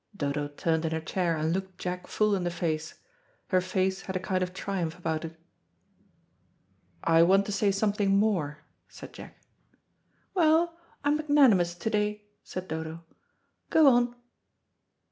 Dodo 0.17 0.47
turned 0.47 0.83
in 0.83 0.93
her 0.93 0.99
chair 0.99 1.37
and 1.37 1.53
looked 1.53 1.77
Jack 1.77 2.07
full 2.07 2.33
in 2.33 2.43
the 2.43 2.49
face. 2.49 2.95
Her 3.49 3.61
face 3.61 4.01
had 4.01 4.15
a 4.15 4.19
kind 4.19 4.41
of 4.41 4.51
triumph 4.51 4.97
about 4.97 5.23
it. 5.23 5.37
"I 7.03 7.21
want 7.21 7.45
to 7.45 7.51
say 7.51 7.71
something 7.71 8.17
more," 8.17 8.61
said 8.89 9.13
Jack. 9.13 9.39
"Well, 10.33 10.75
I'm 11.03 11.17
magnanimous 11.17 11.75
to 11.75 11.89
day," 11.91 12.25
said 12.43 12.67
Dodo. 12.67 13.03
"Go 13.69 13.85
on." 13.93 14.15